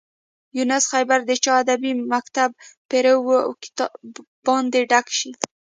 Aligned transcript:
یونس 0.57 0.83
خیبري 0.91 1.23
د 1.27 1.31
چا 1.43 1.53
ادبي 1.63 1.91
مکتب 2.13 2.49
پيرو 2.89 3.15
و 3.25 3.29
باید 4.45 4.75
ډک 4.91 5.07
شي. 5.17 5.31